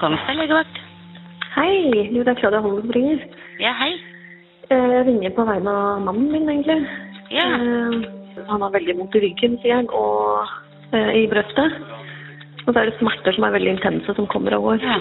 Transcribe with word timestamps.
Kongsberg 0.00 0.38
legevakt. 0.42 0.78
Hei, 1.56 1.72
du, 2.12 2.20
det 2.20 2.28
er 2.34 2.38
Claudia 2.40 2.60
Holm 2.64 2.80
som 2.82 2.92
ringer. 2.92 3.22
Ja, 3.62 3.72
hei. 3.80 3.92
Eh, 4.68 4.88
Jeg 4.92 5.06
ringer 5.08 5.32
på 5.36 5.44
vegne 5.48 5.72
av 5.72 6.02
mannen 6.04 6.30
min, 6.32 6.48
egentlig. 6.52 6.78
Ja. 7.32 7.46
Eh, 7.56 8.42
Han 8.50 8.60
har 8.62 8.70
veldig 8.74 8.96
vondt 8.98 9.14
i 9.16 9.22
ryggen, 9.24 9.54
sier 9.62 9.78
han, 9.80 9.86
og 9.96 10.50
eh, 10.92 11.12
i 11.22 11.26
brøstet. 11.30 11.78
Og 12.66 12.74
så 12.74 12.80
er 12.82 12.90
det 12.90 12.98
smerter 12.98 13.32
som 13.32 13.46
er 13.48 13.54
veldig 13.56 13.72
intense, 13.78 14.14
som 14.18 14.26
kommer 14.28 14.58
og 14.58 14.62
går. 14.68 14.84
ja. 14.84 14.98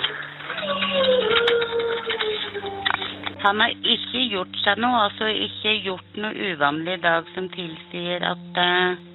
Han 3.45 3.59
har 3.61 3.73
ikke 3.85 4.21
gjort 4.31 4.55
seg 4.63 4.79
noe, 4.81 5.03
altså 5.05 5.27
ikke 5.29 5.73
gjort 5.85 6.15
noe 6.17 6.47
uvanlig 6.55 6.95
i 6.97 7.01
dag 7.03 7.27
som 7.35 7.45
tilsier 7.53 8.23
at, 8.25 8.57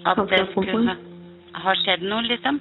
at 0.06 0.20
det 0.30 0.44
skulle 0.52 0.94
ha 1.64 1.74
skjedd 1.80 2.04
noe, 2.06 2.22
liksom. 2.28 2.60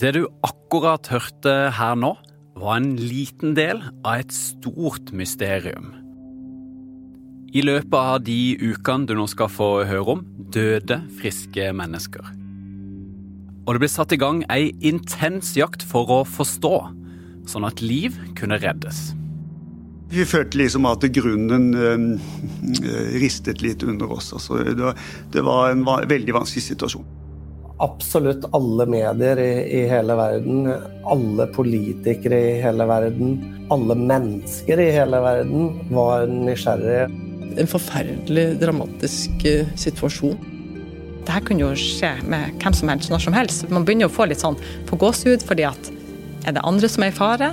Det 0.00 0.14
du 0.16 0.22
akkurat 0.46 1.10
hørte 1.12 1.52
her 1.76 1.96
nå, 1.98 2.14
var 2.56 2.78
en 2.78 2.94
liten 2.96 3.52
del 3.56 3.82
av 4.00 4.22
et 4.22 4.32
stort 4.32 5.10
mysterium. 5.12 5.90
I 7.52 7.60
løpet 7.66 7.96
av 7.98 8.22
de 8.24 8.54
ukene 8.62 9.10
du 9.10 9.12
nå 9.18 9.26
skal 9.28 9.52
få 9.52 9.68
høre 9.84 10.14
om, 10.14 10.24
døde 10.54 11.02
friske 11.18 11.68
mennesker. 11.76 12.32
Og 13.66 13.76
det 13.76 13.84
ble 13.84 13.92
satt 13.92 14.16
i 14.16 14.20
gang 14.22 14.40
ei 14.48 14.70
intens 14.88 15.52
jakt 15.58 15.84
for 15.84 16.08
å 16.08 16.22
forstå, 16.24 16.74
sånn 17.52 17.68
at 17.68 17.84
liv 17.84 18.16
kunne 18.40 18.56
reddes. 18.62 19.10
Vi 20.10 20.24
følte 20.24 20.62
liksom 20.62 20.88
at 20.88 21.04
grunnen 21.12 21.74
eh, 21.76 23.16
ristet 23.20 23.60
litt 23.60 23.84
under 23.84 24.16
oss. 24.16 24.32
Altså, 24.32 24.64
det 24.64 25.44
var 25.44 25.74
en 25.74 25.84
veldig 25.84 26.40
vanskelig 26.40 26.70
situasjon. 26.72 27.19
Absolutt 27.80 28.44
alle 28.56 28.84
medier 28.90 29.40
i, 29.40 29.52
i 29.80 29.82
hele 29.88 30.16
verden, 30.18 30.68
alle 31.08 31.46
politikere 31.54 32.40
i 32.50 32.54
hele 32.60 32.84
verden, 32.88 33.38
alle 33.72 33.96
mennesker 33.96 34.82
i 34.84 34.90
hele 34.92 35.20
verden 35.24 35.70
var 35.88 36.26
nysgjerrige. 36.28 37.08
En 37.60 37.70
forferdelig 37.70 38.46
dramatisk 38.60 39.46
eh, 39.48 39.70
situasjon. 39.80 40.36
Det 41.24 41.32
her 41.34 41.44
kunne 41.46 41.64
jo 41.64 41.72
skje 41.78 42.12
med 42.28 42.60
hvem 42.60 42.76
som 42.76 42.92
helst 42.92 43.12
når 43.12 43.24
som 43.24 43.36
helst. 43.36 43.66
Man 43.72 43.88
begynner 43.88 44.10
å 44.10 44.12
få 44.12 44.28
litt 44.28 44.44
sånn 44.44 44.60
på 44.88 45.00
gåsehud 45.00 45.44
fordi 45.48 45.66
at 45.68 45.90
er 46.48 46.56
det 46.56 46.64
andre 46.66 46.88
som 46.88 47.04
er 47.04 47.12
i 47.12 47.16
fare? 47.16 47.52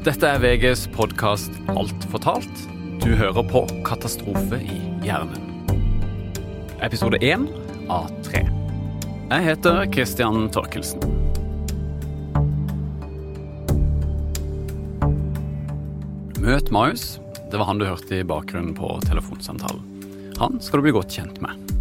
Dette 0.00 0.24
er 0.24 0.38
VGs 0.40 0.86
podkast 0.94 1.52
Alt 1.68 2.04
fortalt. 2.08 2.60
Du 3.02 3.10
hører 3.20 3.44
på 3.44 3.60
Katastrofe 3.84 4.56
i 4.56 4.78
hjernen. 5.04 5.66
Episode 6.80 7.18
én 7.20 7.42
av 7.92 8.06
tre. 8.24 8.40
Jeg 9.28 9.44
heter 9.44 9.82
Christian 9.92 10.46
Torkelsen. 10.54 11.04
Møt 16.40 16.72
Marius. 16.72 17.18
Det 17.52 17.60
var 17.60 17.68
han 17.68 17.84
du 17.84 17.84
hørte 17.84 18.22
i 18.22 18.24
bakgrunnen 18.24 18.72
på 18.80 18.94
telefonsamtalen. 19.04 19.84
Han 20.40 20.56
skal 20.64 20.80
du 20.80 20.88
bli 20.88 20.96
godt 20.96 21.12
kjent 21.12 21.44
med. 21.44 21.76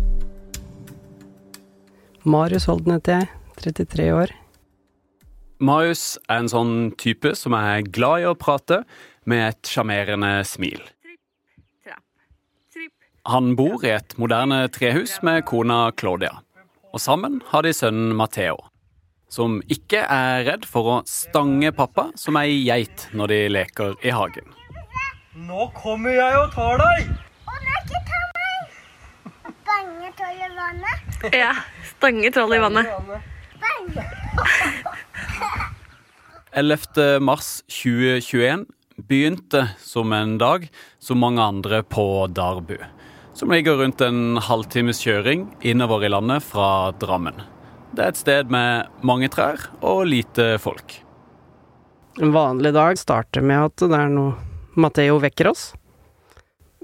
Marius 2.27 2.67
Holden 2.67 2.97
heter 2.97 3.21
jeg, 3.21 3.31
33 3.63 4.11
år. 4.11 4.39
Marius 5.59 6.15
er 6.29 6.39
en 6.39 6.49
sånn 6.51 6.75
type 6.95 7.33
som 7.35 7.55
er 7.57 7.83
glad 7.83 8.23
i 8.23 8.27
å 8.29 8.37
prate, 8.39 8.83
med 9.27 9.43
et 9.49 9.69
sjarmerende 9.69 10.39
smil. 10.47 10.79
Han 13.29 13.51
bor 13.59 13.83
i 13.83 13.91
et 13.93 14.15
moderne 14.17 14.63
trehus 14.73 15.17
med 15.21 15.43
kona 15.45 15.91
Claudia. 15.99 16.39
Og 16.95 17.03
sammen 17.03 17.41
har 17.51 17.67
de 17.67 17.73
sønnen 17.75 18.15
Matheo, 18.17 18.55
som 19.29 19.59
ikke 19.69 20.01
er 20.01 20.45
redd 20.47 20.63
for 20.65 20.87
å 20.89 20.95
stange 21.05 21.73
pappa 21.75 22.07
som 22.17 22.39
ei 22.39 22.63
geit 22.63 23.09
når 23.13 23.33
de 23.33 23.41
leker 23.51 23.99
i 24.01 24.15
hagen. 24.15 24.55
Nå 25.45 25.67
kommer 25.75 26.15
jeg 26.15 26.39
og 26.39 26.55
tar 26.55 26.81
deg! 26.81 27.11
Å 27.45 27.59
nei, 27.59 27.83
ikke 27.83 28.01
ta 28.07 28.23
meg! 28.39 28.73
Bange 29.67 30.15
troll 30.17 30.41
i 30.41 30.49
vannet. 30.55 31.29
Ja. 31.35 31.53
Stange 31.91 32.33
troll 32.33 32.57
i 32.57 32.63
vannet. 32.63 32.97
Bange. 33.59 34.09
11. 36.51 37.19
mars 37.21 37.61
2021 37.67 38.65
begynte 39.07 39.67
som 39.79 40.13
en 40.13 40.37
dag 40.37 40.67
som 40.99 41.19
mange 41.21 41.41
andre 41.41 41.83
på 41.83 42.27
Darbu, 42.35 42.77
som 43.33 43.51
ligger 43.53 43.79
rundt 43.79 44.01
en 44.01 44.39
halvtimes 44.43 44.99
kjøring 45.05 45.47
innover 45.61 46.03
i 46.03 46.11
landet 46.11 46.43
fra 46.43 46.91
Drammen. 46.99 47.39
Det 47.95 48.03
er 48.03 48.13
et 48.13 48.19
sted 48.19 48.51
med 48.53 48.89
mange 49.05 49.29
trær 49.31 49.69
og 49.81 50.05
lite 50.09 50.57
folk. 50.61 50.99
En 52.19 52.33
vanlig 52.35 52.73
dag 52.75 52.99
starter 52.99 53.45
med 53.45 53.69
at 53.69 53.85
det 53.87 53.95
er 53.95 54.11
noe 54.11 54.35
Matheo 54.79 55.17
vekker 55.21 55.49
oss. 55.49 55.71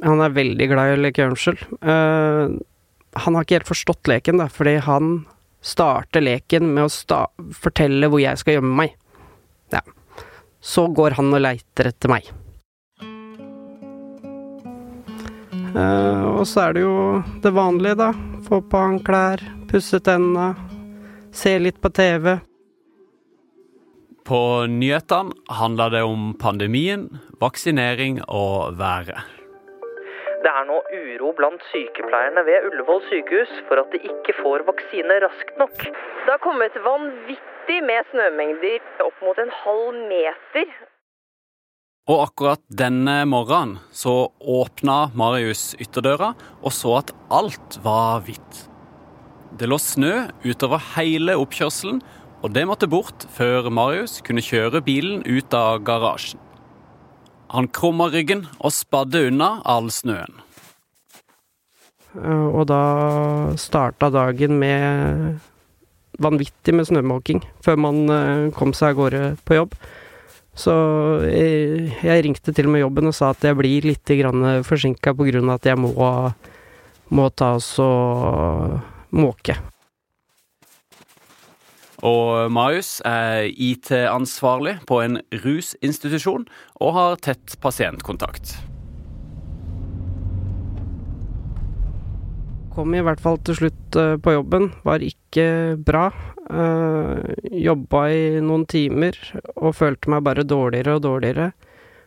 Han 0.03 0.23
er 0.23 0.33
veldig 0.35 0.67
glad 0.71 0.91
i 0.91 0.95
å 0.95 1.03
leke 1.03 1.23
gjemsel. 1.23 1.59
Uh, 1.83 2.55
han 3.15 3.35
har 3.35 3.45
ikke 3.45 3.59
helt 3.59 3.69
forstått 3.69 4.09
leken, 4.11 4.41
da, 4.41 4.49
fordi 4.51 4.77
han 4.83 5.13
starter 5.65 6.21
leken 6.21 6.69
med 6.75 6.85
å 6.85 6.93
sta 6.93 7.25
fortelle 7.57 8.09
hvor 8.11 8.21
jeg 8.21 8.37
skal 8.41 8.59
gjemme 8.59 8.73
meg. 8.83 8.95
Ja. 9.73 9.81
Så 10.61 10.87
går 10.93 11.17
han 11.17 11.33
og 11.33 11.41
leiter 11.41 11.89
etter 11.89 12.11
meg. 12.11 12.29
Uh, 15.75 16.39
og 16.39 16.45
så 16.47 16.69
er 16.69 16.75
det 16.77 16.85
jo 16.85 16.97
det 17.43 17.51
vanlige, 17.51 17.97
da. 17.99 18.11
Få 18.45 18.61
på 18.63 18.79
han 18.79 18.99
klær, 19.03 19.41
pusse 19.67 19.99
tenna, 20.05 20.53
se 21.35 21.57
litt 21.59 21.81
på 21.83 21.91
TV. 21.91 22.37
På 24.25 24.39
nyhetene 24.71 25.35
handler 25.53 25.91
det 25.97 26.05
om 26.07 26.31
pandemien, 26.39 27.09
vaksinering 27.41 28.21
og 28.25 28.77
været. 28.79 29.19
Det 30.45 30.51
er 30.53 30.65
nå 30.69 30.75
uro 30.93 31.31
blant 31.33 31.63
sykepleierne 31.71 32.43
ved 32.45 32.67
Ullevål 32.67 32.99
sykehus 33.09 33.53
for 33.65 33.81
at 33.81 33.89
de 33.95 33.97
ikke 34.05 34.35
får 34.43 34.61
vaksine 34.67 35.15
raskt 35.23 35.55
nok. 35.57 35.73
Det 35.73 36.29
har 36.29 36.41
kommet 36.43 36.75
vanvittig 36.85 37.79
med 37.87 38.05
snømengder, 38.11 38.83
opp 39.07 39.23
mot 39.25 39.41
en 39.41 39.49
halv 39.63 39.97
meter. 40.11 40.69
Og 42.05 42.27
akkurat 42.27 42.61
denne 42.69 43.23
morgenen 43.25 43.79
så 43.89 44.29
åpna 44.37 44.99
Marius 45.17 45.71
ytterdøra 45.81 46.35
og 46.61 46.77
så 46.77 46.99
at 46.99 47.15
alt 47.33 47.79
var 47.81 48.21
hvitt. 48.29 48.61
Det 49.57 49.65
lå 49.65 49.81
snø 49.81 50.27
utover 50.45 50.83
hele 50.93 51.39
oppkjørselen, 51.41 52.03
og 52.45 52.53
det 52.53 52.67
måtte 52.69 52.91
bort 52.91 53.25
før 53.33 53.71
Marius 53.73 54.19
kunne 54.21 54.45
kjøre 54.45 54.85
bilen 54.85 55.25
ut 55.25 55.57
av 55.57 55.81
garasjen. 55.89 56.44
Han 57.55 57.69
krumma 57.71 58.09
ryggen 58.11 58.45
og 58.59 58.73
spadde 58.75 59.27
unna 59.29 59.59
all 59.63 59.89
snøen. 59.93 60.41
Eh, 62.15 62.47
Og 62.47 62.65
da 62.71 62.79
starta 63.59 64.09
dagen 64.11 64.59
med 64.59 65.39
vanvittig 66.19 66.73
med 66.75 66.87
snømåking 66.87 67.43
før 67.63 67.79
man 67.79 68.01
eh, 68.09 68.49
kom 68.55 68.73
seg 68.75 68.93
av 68.95 68.99
gårde 69.01 69.23
på 69.47 69.59
jobb. 69.59 69.77
Så 70.55 70.71
jeg, 71.27 71.91
jeg 71.99 72.23
ringte 72.23 72.53
til 72.55 72.69
og 72.69 72.75
med 72.75 72.85
jobben 72.85 73.09
og 73.11 73.15
sa 73.17 73.33
at 73.33 73.43
jeg 73.43 73.57
blir 73.59 73.83
litt 73.89 74.11
forsinka 74.63 75.11
pga. 75.11 75.41
at 75.51 75.65
jeg 75.67 75.77
må, 75.77 75.91
må 77.11 77.29
ta 77.35 77.55
oss 77.55 77.73
og 77.83 78.79
måke. 79.11 79.57
Og 82.05 82.51
Marius 82.53 82.99
er 83.07 83.47
IT-ansvarlig 83.49 84.77
på 84.85 85.01
en 85.01 85.19
rusinstitusjon 85.41 86.45
og 86.77 86.95
har 86.97 87.19
tett 87.25 87.57
pasientkontakt. 87.63 88.53
Kom 92.75 92.91
i 92.93 93.01
hvert 93.01 93.21
fall 93.23 93.39
til 93.47 93.57
slutt 93.57 93.97
eh, 93.97 94.17
på 94.19 94.35
jobben. 94.35 94.69
Var 94.85 95.05
ikke 95.05 95.47
bra. 95.79 96.09
Uh, 96.45 97.25
jobba 97.57 98.03
i 98.13 98.41
noen 98.43 98.67
timer 98.69 99.15
og 99.55 99.73
følte 99.79 100.11
meg 100.13 100.21
bare 100.27 100.43
dårligere 100.45 100.99
og 100.99 101.05
dårligere. 101.07 101.47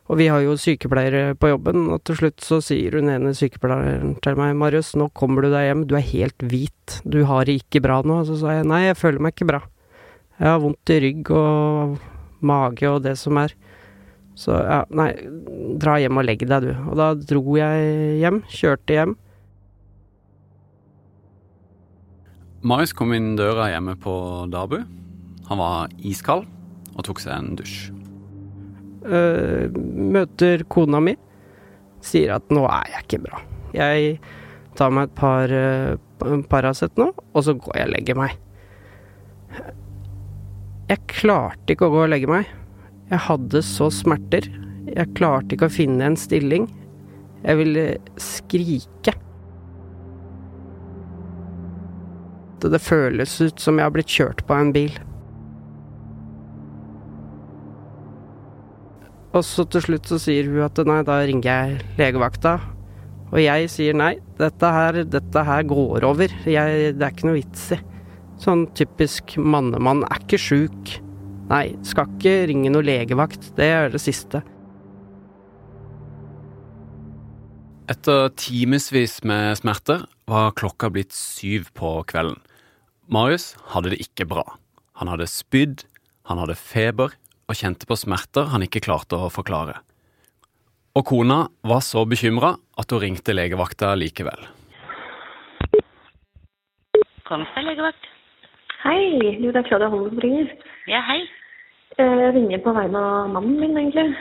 Og 0.09 0.21
vi 0.21 0.29
har 0.31 0.45
jo 0.45 0.55
sykepleiere 0.57 1.35
på 1.37 1.51
jobben, 1.51 1.89
og 1.93 2.05
til 2.07 2.21
slutt 2.21 2.45
så 2.45 2.61
sier 2.65 2.95
hun 2.97 3.11
ene 3.13 3.35
sykepleieren 3.37 4.15
til 4.25 4.39
meg, 4.39 4.55
Marius, 4.57 4.95
nå 4.97 5.11
kommer 5.17 5.45
du 5.45 5.51
deg 5.53 5.67
hjem, 5.67 5.83
du 5.91 5.97
er 5.99 6.07
helt 6.13 6.47
hvit, 6.49 7.01
du 7.05 7.19
har 7.29 7.49
det 7.49 7.59
ikke 7.65 7.83
bra 7.85 7.99
nå. 8.07 8.23
Så 8.29 8.39
sa 8.41 8.55
jeg 8.57 8.69
nei, 8.71 8.87
jeg 8.87 9.01
føler 9.01 9.27
meg 9.27 9.35
ikke 9.35 9.51
bra. 9.51 9.61
Jeg 10.39 10.47
har 10.47 10.61
vondt 10.63 10.93
i 10.95 11.01
rygg 11.03 11.31
og 11.35 11.99
mage 12.47 12.91
og 12.91 13.03
det 13.03 13.17
som 13.19 13.39
er. 13.41 13.55
Så 14.39 14.55
ja, 14.55 14.85
nei, 14.95 15.11
dra 15.83 15.97
hjem 15.99 16.21
og 16.21 16.29
legg 16.29 16.45
deg, 16.47 16.69
du. 16.69 16.71
Og 16.93 16.95
da 16.99 17.09
dro 17.19 17.57
jeg 17.59 18.21
hjem, 18.21 18.45
kjørte 18.55 18.95
hjem. 18.95 19.17
Marius 22.63 22.95
kom 22.95 23.15
inn 23.15 23.33
døra 23.39 23.69
hjemme 23.73 23.97
på 23.99 24.15
Dabu. 24.51 24.79
Han 25.51 25.61
var 25.63 25.91
iskald 26.07 26.47
og 26.95 27.07
tok 27.07 27.23
seg 27.23 27.35
en 27.35 27.57
dusj. 27.59 27.79
Uh, 29.09 29.67
møter 29.75 30.63
kona 30.71 31.03
mi. 31.03 31.17
Sier 32.05 32.37
at 32.37 32.47
nå 32.55 32.63
er 32.71 32.95
jeg 32.95 33.07
ikke 33.07 33.23
bra. 33.27 33.43
Jeg 33.75 34.19
tar 34.79 34.95
meg 34.95 35.11
et 35.11 35.19
par 35.19 35.51
uh, 35.51 35.99
Paracet 36.51 36.95
nå, 36.99 37.11
og 37.11 37.47
så 37.47 37.55
går 37.59 37.79
jeg 37.79 37.91
og 37.91 37.95
legger 37.95 38.19
meg. 38.19 38.39
Jeg 40.89 41.05
klarte 41.11 41.75
ikke 41.75 41.89
å 41.89 41.93
gå 41.93 42.05
og 42.07 42.13
legge 42.15 42.31
meg. 42.31 42.49
Jeg 43.11 43.21
hadde 43.27 43.61
så 43.65 43.91
smerter. 43.93 44.47
Jeg 44.89 45.13
klarte 45.19 45.57
ikke 45.57 45.69
å 45.69 45.73
finne 45.73 46.07
en 46.07 46.17
stilling. 46.17 46.65
Jeg 47.43 47.61
ville 47.61 47.85
skrike. 48.21 49.13
Det 52.59 52.81
føles 52.83 53.37
ut 53.45 53.61
som 53.63 53.79
jeg 53.79 53.87
har 53.87 53.93
blitt 53.95 54.11
kjørt 54.11 54.41
på 54.49 54.57
en 54.57 54.73
bil. 54.75 54.97
Og 59.37 59.45
så 59.45 59.67
til 59.71 59.85
slutt 59.85 60.09
så 60.09 60.19
sier 60.23 60.49
hun 60.49 60.65
at 60.65 60.81
nei, 60.89 61.03
da 61.07 61.21
ringer 61.29 61.49
jeg 61.53 61.85
legevakta. 62.01 62.57
Og 63.29 63.39
jeg 63.43 63.69
sier 63.71 63.97
nei, 63.97 64.15
dette 64.41 64.73
her, 64.73 65.03
dette 65.05 65.45
her 65.45 65.69
går 65.69 66.09
over. 66.09 66.33
Jeg, 66.49 66.95
det 66.97 67.05
er 67.05 67.13
ikke 67.13 67.29
noe 67.29 67.39
vits 67.43 67.69
i. 67.77 67.81
Sånn 68.39 68.69
typisk 68.79 69.35
mannemann 69.37 70.05
er 70.07 70.23
ikke 70.23 70.39
sjuk. 70.39 70.93
Nei, 71.49 71.73
skal 71.87 72.11
ikke 72.15 72.35
ringe 72.51 72.71
noe 72.71 72.85
legevakt. 72.87 73.51
Det 73.57 73.67
er 73.67 73.91
det 73.91 74.01
siste. 74.03 74.45
Etter 77.89 78.29
timevis 78.37 79.23
med 79.25 79.57
smerter 79.57 80.05
var 80.29 80.53
klokka 80.53 80.91
blitt 80.93 81.15
syv 81.17 81.71
på 81.79 81.95
kvelden. 82.11 82.37
Marius 83.09 83.55
hadde 83.73 83.95
det 83.95 84.03
ikke 84.05 84.27
bra. 84.29 84.45
Han 85.01 85.09
hadde 85.09 85.25
spydd, 85.31 85.87
han 86.29 86.43
hadde 86.43 86.59
feber 86.61 87.15
og 87.49 87.57
kjente 87.57 87.89
på 87.89 87.97
smerter 87.97 88.51
han 88.53 88.67
ikke 88.67 88.85
klarte 88.85 89.17
å 89.17 89.31
forklare. 89.33 89.79
Og 90.99 91.07
kona 91.09 91.47
var 91.65 91.81
så 91.87 92.05
bekymra 92.05 92.53
at 92.77 92.93
hun 92.93 93.01
ringte 93.07 93.33
legevakta 93.33 93.95
likevel. 93.97 94.45
Kom 97.25 97.41
Kongsberg 97.41 97.73
legevakt. 97.73 98.13
Hei, 98.85 99.19
du, 99.41 99.51
det 99.51 99.59
er 99.59 99.67
Claudia 99.67 99.91
Holm 99.91 100.09
som 100.13 100.21
ringer. 100.23 100.51
Ja, 100.91 101.03
hei. 101.09 101.21
Jeg 101.99 102.35
ringer 102.37 102.61
på 102.63 102.75
vegne 102.77 103.01
av 103.03 103.31
mannen 103.35 103.57
min, 103.59 103.79
egentlig. 103.81 104.13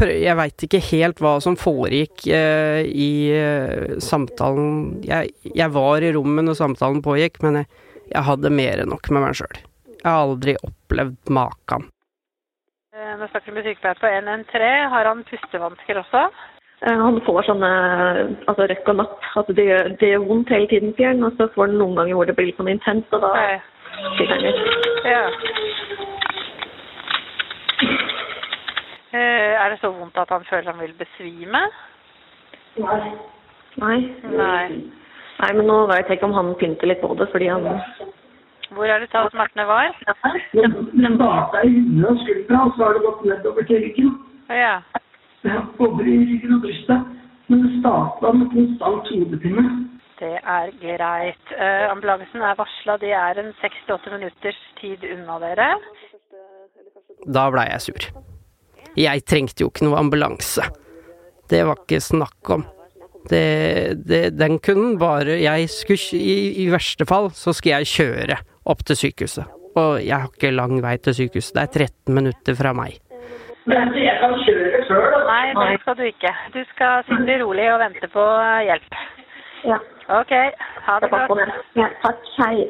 Jeg 0.00 0.36
veit 0.38 0.62
ikke 0.64 0.80
helt 0.80 1.18
hva 1.20 1.34
som 1.44 1.58
foregikk 1.60 2.22
eh, 2.32 2.86
i 2.88 3.10
eh, 3.36 3.98
samtalen 4.00 5.02
jeg, 5.04 5.34
jeg, 5.44 5.68
var 5.74 6.00
i 6.00 6.12
rommet 6.16 6.46
når 6.46 6.56
samtalen 6.56 7.02
pågikk, 7.04 7.36
men 7.44 7.60
jeg, 7.60 7.68
jeg 8.14 8.24
hadde 8.30 8.54
mer 8.54 8.80
enn 8.80 8.88
nok 8.94 9.10
med 9.12 9.26
meg 9.26 9.36
sjøl. 9.36 9.58
Jeg 9.98 10.06
har 10.06 10.22
aldri 10.22 10.54
opplevd 10.64 11.34
maken. 11.36 11.90
Eh, 12.96 13.12
nå 13.20 13.28
snakker 13.28 13.50
vi 13.50 13.58
med 13.58 13.68
sykepleier 13.68 14.00
på 14.00 14.08
113. 14.08 14.88
Har 14.94 15.10
han 15.10 15.26
pustevansker 15.28 16.00
også? 16.00 16.24
Eh, 16.80 16.96
han 16.96 17.20
får 17.26 17.42
sånne 17.44 17.70
altså 18.48 18.66
røkk 18.70 18.86
og 18.88 18.96
napp. 19.02 19.24
Altså 19.36 19.52
det, 19.56 19.66
gjør, 19.68 19.90
det 20.00 20.12
gjør 20.12 20.28
vondt 20.30 20.52
hele 20.54 20.68
tiden, 20.70 20.94
sier 20.96 21.12
han. 21.12 21.26
Og 21.26 21.34
så 21.36 21.50
får 21.54 21.68
han 21.68 21.76
noen 21.80 21.98
ganger 21.98 22.16
hvor 22.16 22.30
det 22.30 22.36
blir 22.38 22.48
litt 22.48 22.60
sånn 22.60 22.72
intenst, 22.72 23.12
og 23.16 23.26
da 23.26 23.32
sliter 24.16 24.32
han 24.32 24.46
litt. 24.46 24.62
Ja. 25.10 25.24
Eh, 29.10 29.52
er 29.60 29.74
det 29.74 29.80
så 29.82 29.90
vondt 29.92 30.16
at 30.22 30.32
han 30.32 30.46
føler 30.48 30.70
han 30.72 30.80
vil 30.80 30.96
besvime? 30.96 31.66
Nei. 32.80 33.02
Nei. 33.82 33.98
Nei. 34.30 34.64
Nei, 35.40 35.52
men 35.56 35.66
nå 35.66 35.82
vet 35.90 36.08
jeg 36.08 36.18
ikke 36.18 36.28
om 36.30 36.36
han 36.36 36.54
pynter 36.60 36.88
litt 36.88 37.00
på 37.02 37.12
det, 37.18 37.28
fordi 37.32 37.48
han 37.50 37.68
Hvor 38.70 38.86
er 38.86 39.02
det 39.02 39.08
sa 39.10 39.24
smertene 39.32 39.66
var? 39.66 39.96
Den, 40.54 40.76
den 40.94 41.16
baka 41.18 41.64
i 41.66 41.72
huet 41.74 42.08
og 42.12 42.20
skuldra, 42.24 42.64
og 42.64 42.76
så 42.76 42.84
har 42.86 42.96
det 42.96 43.04
gått 43.04 43.24
nedover 43.26 43.66
til 43.68 43.82
ryggen. 43.84 44.12
Ja. 44.48 44.76
Både 45.78 46.04
i 46.04 46.18
ryggen 46.28 46.58
og 46.58 46.64
brystet. 46.66 47.16
Men 47.50 47.62
det 47.64 47.70
starta 47.80 48.32
med 48.36 48.50
konstant 48.52 49.08
hodepine. 49.10 49.64
Det 50.20 50.36
er 50.36 50.72
greit. 50.82 51.54
Uh, 51.56 51.86
ambulansen 51.90 52.44
er 52.44 52.58
varsla. 52.58 52.98
De 53.00 53.10
er 53.16 53.40
en 53.40 53.54
6-8 53.62 54.12
minutters 54.14 54.60
tid 54.80 55.06
unna 55.14 55.38
dere. 55.42 55.70
Da 57.26 57.48
blei 57.52 57.66
jeg 57.70 57.86
sur. 57.86 58.10
Jeg 58.98 59.24
trengte 59.28 59.64
jo 59.64 59.70
ikke 59.72 59.88
noe 59.88 59.98
ambulanse. 60.00 60.66
Det 61.50 61.64
var 61.66 61.80
ikke 61.80 62.02
snakk 62.04 62.52
om. 62.54 62.66
Det, 63.30 64.00
det, 64.08 64.20
den 64.38 64.56
kunne 64.64 64.94
bare 64.98 65.34
Jeg 65.42 65.66
skulle 65.68 66.16
i, 66.16 66.64
i 66.64 66.70
verste 66.72 67.04
fall 67.04 67.28
så 67.36 67.52
skal 67.52 67.82
jeg 67.82 67.90
kjøre 67.90 68.38
opp 68.70 68.84
til 68.86 68.96
sykehuset. 68.96 69.58
Og 69.80 70.00
jeg 70.02 70.16
har 70.16 70.30
ikke 70.30 70.54
lang 70.54 70.80
vei 70.84 70.96
til 71.02 71.16
sykehuset. 71.16 71.56
Det 71.56 71.62
er 71.62 71.88
13 71.90 72.16
minutter 72.16 72.58
fra 72.58 72.72
meg. 72.76 73.00
Men 73.70 73.92
jeg 73.94 74.16
kan 74.18 74.32
kjøre 74.44 74.78
sjøl. 74.88 75.12
Nei, 75.28 75.44
det 75.54 75.80
skal 75.82 75.96
du 75.98 76.02
ikke. 76.08 76.32
Du 76.54 76.60
skal 76.72 77.04
sitte 77.06 77.36
rolig 77.44 77.68
og 77.70 77.78
vente 77.84 78.08
på 78.10 78.24
eh, 78.42 78.62
hjelp. 78.66 78.96
Ja. 79.70 79.78
Ok, 80.10 80.32
ha 80.86 80.96
det 81.04 81.10
godt. 81.12 81.52
Ja, 81.78 81.86
takk. 82.02 82.24
Hei. 82.40 82.66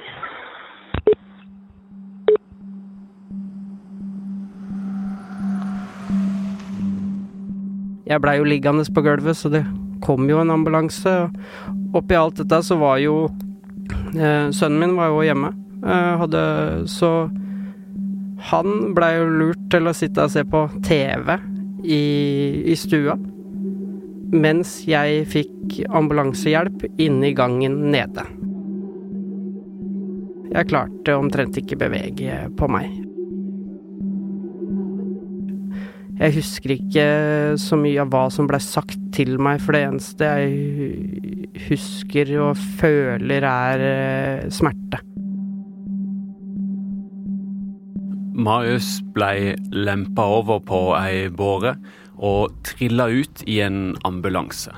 Jeg 8.10 8.20
blei 8.20 8.36
jo 8.40 8.44
liggende 8.44 8.84
på 8.92 9.04
gulvet, 9.06 9.38
så 9.38 9.48
det 9.48 9.64
kom 10.04 10.28
jo 10.28 10.42
en 10.42 10.52
ambulanse. 10.52 11.30
Oppi 11.96 12.18
alt 12.18 12.42
dette 12.42 12.60
så 12.66 12.76
var 12.80 12.98
jo 13.00 13.22
eh, 14.18 14.50
Sønnen 14.52 14.82
min 14.82 14.96
var 14.98 15.14
jo 15.14 15.24
hjemme. 15.24 15.54
Eh, 15.80 16.12
hadde 16.20 16.42
Så 16.90 17.30
han 18.48 18.94
blei 18.96 19.14
jo 19.18 19.26
lurt 19.28 19.66
til 19.72 19.88
å 19.90 19.96
sitte 19.96 20.24
og 20.24 20.32
se 20.32 20.44
på 20.48 20.64
TV 20.86 21.34
i, 21.84 22.02
i 22.72 22.76
stua. 22.78 23.16
Mens 24.30 24.80
jeg 24.86 25.26
fikk 25.30 25.80
ambulansehjelp 25.96 26.86
inne 27.02 27.30
i 27.30 27.36
gangen 27.36 27.80
nede. 27.92 28.24
Jeg 30.50 30.70
klarte 30.70 31.14
omtrent 31.18 31.58
ikke 31.60 31.78
bevege 31.78 32.44
på 32.58 32.68
meg. 32.70 32.90
Jeg 36.20 36.34
husker 36.36 36.74
ikke 36.74 37.04
så 37.60 37.78
mye 37.80 38.02
av 38.02 38.10
hva 38.12 38.26
som 38.32 38.48
blei 38.50 38.60
sagt 38.60 38.98
til 39.16 39.38
meg, 39.40 39.62
for 39.64 39.72
det 39.72 39.86
eneste 39.86 40.32
jeg 40.42 41.62
husker 41.70 42.34
og 42.44 42.58
føler, 42.80 43.46
er 43.46 43.86
eh, 43.86 44.50
smerte. 44.52 45.00
Marius 48.40 49.02
ble 49.12 49.54
lempa 49.72 50.24
over 50.38 50.62
på 50.64 50.78
ei 50.96 51.28
båre 51.28 51.74
og 52.16 52.54
trilla 52.64 53.10
ut 53.12 53.42
i 53.44 53.58
en 53.64 53.94
ambulanse, 54.08 54.72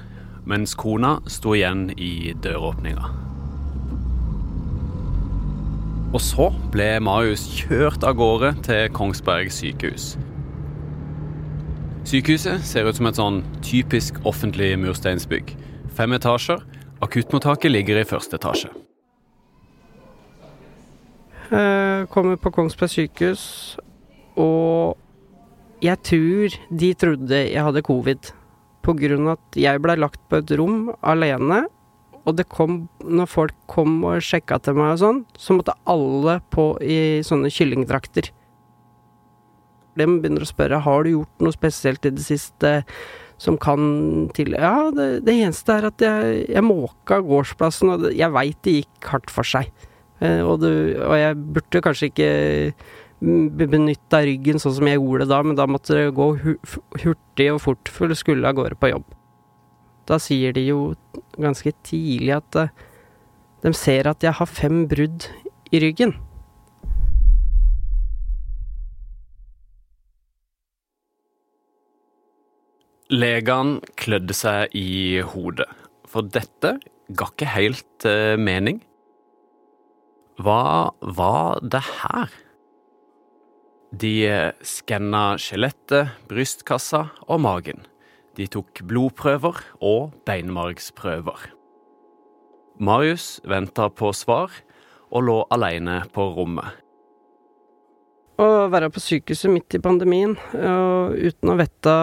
mens 0.47 0.75
kona 0.78 1.16
sto 1.31 1.54
igjen 1.54 1.88
i 1.95 2.35
døråpninga. 2.42 3.07
Og 6.12 6.21
så 6.21 6.50
ble 6.75 6.90
Marius 7.00 7.47
kjørt 7.57 8.04
av 8.04 8.19
gårde 8.19 8.52
til 8.66 8.90
Kongsberg 8.92 9.52
sykehus. 9.54 10.12
Sykehuset 12.04 12.66
ser 12.66 12.88
ut 12.90 12.99
som 12.99 13.09
et 13.09 13.21
sånn 13.21 13.42
typisk 13.64 14.19
offentlig 14.28 14.75
mursteinsbygg. 14.83 15.54
Fem 15.97 16.19
etasjer. 16.19 16.61
Akuttmottaket 17.02 17.73
ligger 17.73 18.02
i 18.02 18.09
første 18.09 18.37
etasje. 18.37 18.73
Jeg 21.52 22.06
kommer 22.09 22.38
på 22.40 22.49
Kongsberg 22.54 22.88
sykehus, 22.88 23.42
og 24.40 24.97
jeg 25.85 25.99
tror 26.09 26.54
de 26.80 26.88
trodde 26.97 27.40
jeg 27.42 27.64
hadde 27.66 27.82
covid. 27.85 28.30
På 28.82 28.94
grunn 28.97 29.28
av 29.28 29.37
at 29.37 29.59
jeg 29.61 29.82
blei 29.85 29.99
lagt 30.00 30.23
på 30.30 30.40
et 30.40 30.52
rom 30.56 30.87
alene, 31.04 31.66
og 32.23 32.37
det 32.38 32.47
kom 32.49 32.87
Når 33.02 33.28
folk 33.28 33.54
kom 33.66 33.99
og 34.06 34.23
sjekka 34.23 34.61
til 34.62 34.78
meg 34.78 34.94
og 34.94 35.00
sånn, 35.02 35.21
så 35.37 35.56
måtte 35.59 35.76
alle 35.90 36.38
på 36.54 36.71
i 36.80 37.21
sånne 37.26 37.50
kyllingdrakter. 37.52 38.30
De 39.99 40.06
begynner 40.09 40.47
å 40.47 40.49
spørre 40.49 40.80
har 40.87 41.04
du 41.04 41.12
gjort 41.18 41.44
noe 41.44 41.52
spesielt 41.52 42.06
i 42.09 42.14
det 42.14 42.25
siste 42.25 42.78
som 43.42 43.59
kan 43.61 44.30
til 44.32 44.54
Ja, 44.54 44.88
det, 44.94 45.26
det 45.26 45.35
eneste 45.35 45.76
er 45.76 45.90
at 45.90 46.00
jeg, 46.00 46.44
jeg 46.49 46.64
måka 46.64 47.21
gårdsplassen, 47.21 47.92
og 47.92 48.12
jeg 48.14 48.32
veit 48.32 48.61
det 48.64 48.78
gikk 48.80 49.11
hardt 49.12 49.35
for 49.35 49.44
seg. 49.44 49.68
Eh, 50.23 50.43
og, 50.47 50.61
du, 50.62 50.71
og 51.02 51.17
jeg 51.19 51.38
burde 51.57 51.83
kanskje 51.83 52.11
ikke 52.12 52.31
benytta 53.23 54.23
ryggen 54.26 54.61
sånn 54.62 54.76
som 54.76 54.88
jeg 54.91 55.00
gjorde 55.00 55.29
da, 55.31 55.41
men 55.47 55.59
da 55.59 55.67
måtte 55.71 55.97
det 55.99 56.14
gå 56.14 56.29
hurtig 56.43 57.49
og 57.52 57.61
fort, 57.62 57.91
for 57.91 58.11
du 58.11 58.19
skulle 58.19 58.47
av 58.47 58.59
gårde 58.59 58.79
på 58.79 58.93
jobb. 58.93 59.07
Da 60.11 60.19
sier 60.23 60.55
de 60.55 60.67
jo 60.67 60.81
ganske 61.38 61.71
tidlig 61.87 62.35
at 62.35 62.59
uh, 62.59 62.73
de 63.62 63.71
ser 63.79 64.11
at 64.11 64.26
jeg 64.26 64.35
har 64.35 64.50
fem 64.50 64.85
brudd 64.91 65.29
i 65.71 65.83
ryggen. 65.83 66.17
Legene 73.12 73.95
klødde 74.00 74.35
seg 74.35 74.75
i 74.79 75.21
hodet, 75.35 75.69
for 76.09 76.26
dette 76.26 76.79
ga 77.12 77.31
ikke 77.31 77.55
helt 77.55 78.09
uh, 78.09 78.35
mening. 78.41 78.83
Hva 80.41 80.93
var 81.03 81.61
det 81.61 81.83
her? 82.01 82.31
De 83.93 84.15
skanna 84.65 85.35
skjelettet, 85.37 86.15
brystkassa 86.31 87.11
og 87.27 87.43
magen. 87.45 87.83
De 88.39 88.47
tok 88.49 88.81
blodprøver 88.89 89.61
og 89.85 90.15
beinmargsprøver. 90.25 91.51
Marius 92.81 93.43
venta 93.45 93.91
på 93.93 94.15
svar 94.17 94.55
og 95.12 95.27
lå 95.29 95.39
alene 95.53 96.01
på 96.15 96.31
rommet. 96.39 96.81
Å 98.41 98.67
være 98.73 98.89
på 98.89 99.03
sykehuset 99.05 99.53
midt 99.53 99.77
i 99.77 99.83
pandemien 99.85 100.39
og 100.57 101.12
uten 101.12 101.53
å 101.53 101.59
vite 101.61 101.97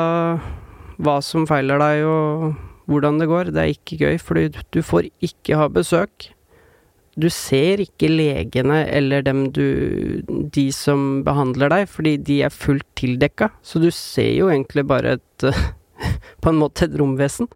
hva 1.01 1.17
som 1.25 1.49
feiler 1.49 1.81
deg 1.81 2.05
og 2.05 2.51
hvordan 2.89 3.17
det 3.17 3.29
går, 3.29 3.49
det 3.53 3.63
er 3.63 3.73
ikke 3.73 3.97
gøy, 4.01 4.17
fordi 4.21 4.49
du 4.73 4.79
får 4.85 5.09
ikke 5.25 5.57
ha 5.57 5.67
besøk. 5.73 6.29
Du 7.17 7.27
ser 7.33 7.81
ikke 7.83 8.09
legene 8.11 8.83
eller 8.85 9.23
dem 9.25 9.47
du 9.55 10.21
De 10.27 10.65
som 10.75 11.23
behandler 11.25 11.71
deg, 11.73 11.87
fordi 11.89 12.17
de 12.21 12.41
er 12.45 12.53
fullt 12.53 12.85
tildekka, 12.99 13.49
så 13.61 13.81
du 13.81 13.89
ser 13.91 14.31
jo 14.35 14.49
egentlig 14.51 14.85
bare 14.89 15.17
et 15.17 15.47
På 16.43 16.53
en 16.53 16.59
måte 16.61 16.85
et 16.85 16.95
romvesen. 16.95 17.49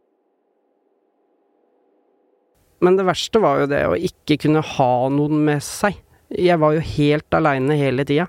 Men 2.84 2.98
det 3.00 3.06
verste 3.08 3.40
var 3.40 3.62
jo 3.62 3.70
det 3.72 3.84
å 3.88 3.96
ikke 3.96 4.42
kunne 4.44 4.64
ha 4.74 4.94
noen 5.08 5.46
med 5.48 5.64
seg. 5.64 5.96
Jeg 6.28 6.60
var 6.60 6.76
jo 6.76 6.82
helt 6.84 7.38
aleine 7.38 7.78
hele 7.80 8.04
tida. 8.08 8.26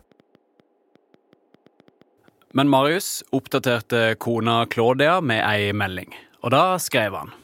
Men 2.54 2.71
Marius 2.71 3.25
oppdaterte 3.35 4.12
kona 4.23 4.61
Claudia 4.71 5.16
med 5.19 5.43
ei 5.43 5.73
melding, 5.75 6.14
og 6.47 6.54
da 6.54 6.76
skrev 6.78 7.16
han. 7.19 7.35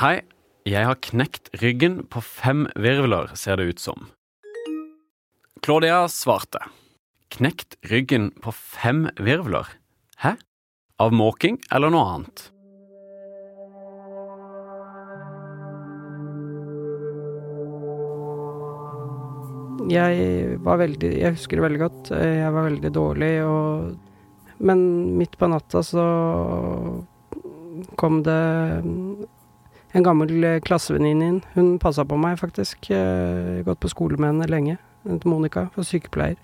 Hei, 0.00 0.22
jeg 0.68 0.84
har 0.84 0.98
knekt 1.00 1.48
ryggen 1.62 2.02
på 2.12 2.20
fem 2.24 2.66
virvler, 2.76 3.30
ser 3.38 3.56
det 3.60 3.70
ut 3.70 3.80
som. 3.80 4.08
Claudia 5.64 6.02
svarte. 6.12 6.60
Knekt 7.32 7.78
ryggen 7.88 8.30
på 8.44 8.52
fem 8.52 9.06
virvler? 9.16 9.68
Hæ? 10.20 10.34
Av 11.00 11.14
måking 11.14 11.58
eller 11.72 11.92
noe 11.94 12.06
annet? 12.14 12.44
Jeg 19.88 20.56
var 20.66 20.80
veldig 20.82 21.10
Jeg 21.16 21.32
husker 21.32 21.56
det 21.56 21.64
veldig 21.64 21.80
godt. 21.80 22.10
Jeg 22.12 22.52
var 22.52 22.66
veldig 22.66 22.90
dårlig 22.92 23.30
og 23.46 23.94
Men 24.58 24.80
midt 25.16 25.38
på 25.38 25.48
natta 25.48 25.80
så 25.86 26.04
kom 27.96 28.22
det 28.26 28.42
en 29.96 30.04
gammel 30.04 30.60
klassevenninne 30.66 31.28
inn. 31.30 31.40
Hun 31.54 31.78
passa 31.80 32.04
på 32.04 32.18
meg, 32.20 32.38
faktisk. 32.40 32.90
Jeg 32.92 33.60
har 33.60 33.66
gått 33.66 33.80
på 33.84 33.92
skole 33.92 34.18
med 34.20 34.34
henne 34.34 34.50
lenge. 34.50 34.76
Monica, 35.24 35.68
for 35.72 35.86
sykepleier. 35.86 36.36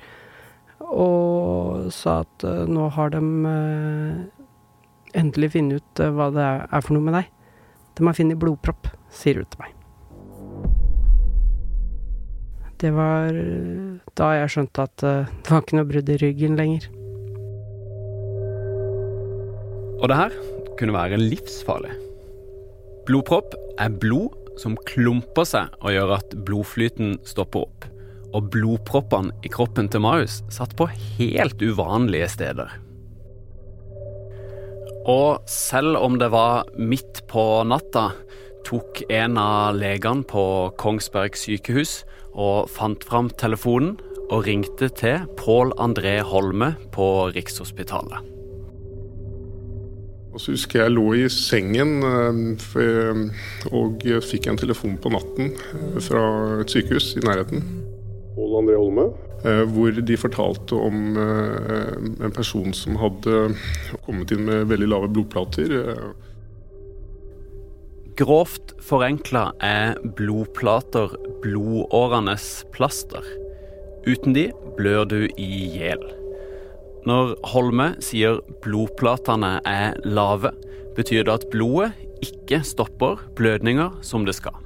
Og 0.84 1.90
sa 1.92 2.22
at 2.24 2.44
uh, 2.46 2.64
nå 2.70 2.88
har 2.96 3.12
de 3.14 3.20
endelig 5.14 5.52
funnet 5.54 5.80
ut 5.80 6.02
hva 6.16 6.30
det 6.34 6.44
er 6.44 6.84
for 6.84 6.96
noe 6.96 7.04
med 7.04 7.18
deg. 7.18 7.30
De 7.94 8.06
har 8.08 8.16
funnet 8.16 8.40
blodpropp, 8.40 8.88
sier 9.14 9.38
hun 9.38 9.50
til 9.52 9.62
meg. 9.62 9.72
Det 12.82 12.90
var 12.92 13.36
da 14.18 14.32
jeg 14.40 14.50
skjønte 14.50 14.88
at 14.88 15.04
det 15.04 15.52
var 15.52 15.62
ikke 15.62 15.78
noe 15.78 15.88
brudd 15.88 16.10
i 16.10 16.18
ryggen 16.20 16.58
lenger. 16.58 16.88
Og 20.02 20.10
det 20.10 20.18
her 20.18 20.34
kunne 20.76 20.96
være 20.96 21.20
livsfarlig. 21.22 21.94
Blodpropp 23.04 23.52
er 23.76 23.92
blod 24.00 24.32
som 24.60 24.78
klumper 24.88 25.44
seg 25.44 25.74
og 25.82 25.92
gjør 25.92 26.14
at 26.16 26.30
blodflyten 26.46 27.18
stopper 27.28 27.66
opp. 27.66 27.84
Og 28.34 28.48
blodproppene 28.54 29.34
i 29.44 29.50
kroppen 29.52 29.90
til 29.92 30.02
Marius 30.02 30.40
satt 30.52 30.72
på 30.78 30.88
helt 30.88 31.60
uvanlige 31.60 32.30
steder. 32.32 32.72
Og 35.04 35.44
selv 35.50 36.00
om 36.00 36.16
det 36.16 36.30
var 36.32 36.64
midt 36.80 37.20
på 37.28 37.44
natta, 37.68 38.08
tok 38.64 39.04
en 39.12 39.36
av 39.36 39.76
legene 39.76 40.24
på 40.24 40.72
Kongsberg 40.80 41.36
sykehus 41.36 42.00
og 42.32 42.70
fant 42.72 43.04
fram 43.04 43.28
telefonen 43.36 43.98
og 44.30 44.46
ringte 44.48 44.88
til 44.96 45.28
Pål 45.36 45.76
André 45.76 46.22
Holme 46.24 46.72
på 46.96 47.10
Rikshospitalet. 47.36 48.33
Og 50.34 50.42
så 50.42 50.50
husker 50.56 50.82
jeg 50.82 50.94
lå 50.96 51.06
i 51.14 51.28
sengen 51.30 52.02
og 53.70 54.06
fikk 54.26 54.48
en 54.50 54.58
telefon 54.58 54.96
på 54.98 55.12
natten 55.14 55.52
fra 56.02 56.22
et 56.64 56.74
sykehus 56.74 57.12
i 57.20 57.22
nærheten. 57.22 57.62
Pål 58.34 58.56
André 58.64 58.74
Holme. 58.80 59.04
Hvor 59.70 59.94
de 59.94 60.16
fortalte 60.18 60.74
om 60.74 61.14
en 61.20 62.34
person 62.34 62.74
som 62.74 62.98
hadde 62.98 63.54
kommet 64.08 64.34
inn 64.34 64.42
med 64.48 64.66
veldig 64.72 64.88
lave 64.90 65.12
blodplater. 65.14 65.76
Grovt 68.18 68.74
forenkla 68.82 69.52
er 69.62 69.94
blodplater 70.18 71.14
blodårenes 71.46 72.64
plaster. 72.74 73.22
Uten 74.08 74.34
de 74.34 74.48
blør 74.78 75.06
du 75.14 75.20
i 75.38 75.50
hjel. 75.78 76.02
Når 77.04 77.34
Holme 77.52 77.90
sier 78.04 78.38
blodplatene 78.64 79.58
er 79.68 79.98
lave, 80.08 80.54
betyr 80.96 81.26
det 81.26 81.34
at 81.34 81.48
blodet 81.52 81.92
ikke 82.24 82.62
stopper 82.64 83.20
blødninger 83.36 83.98
som 84.06 84.24
det 84.24 84.36
skal. 84.38 84.56